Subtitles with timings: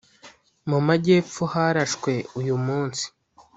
[0.69, 3.05] mu majyepfo harashwe uyumunsi